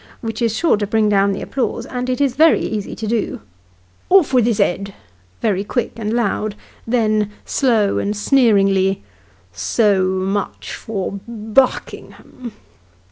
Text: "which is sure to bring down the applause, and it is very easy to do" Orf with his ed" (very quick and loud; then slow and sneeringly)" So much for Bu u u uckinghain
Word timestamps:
"which 0.21 0.41
is 0.41 0.57
sure 0.57 0.77
to 0.77 0.87
bring 0.87 1.07
down 1.07 1.31
the 1.31 1.43
applause, 1.43 1.85
and 1.85 2.09
it 2.09 2.19
is 2.19 2.33
very 2.35 2.59
easy 2.59 2.95
to 2.95 3.05
do" 3.05 3.39
Orf 4.09 4.33
with 4.33 4.47
his 4.47 4.59
ed" 4.59 4.95
(very 5.43 5.63
quick 5.63 5.91
and 5.97 6.11
loud; 6.11 6.55
then 6.87 7.29
slow 7.45 7.99
and 7.99 8.17
sneeringly)" 8.17 9.03
So 9.71 10.05
much 10.05 10.73
for 10.73 11.11
Bu 11.21 11.31
u 11.31 11.39
u 11.49 11.53
uckinghain 11.67 12.51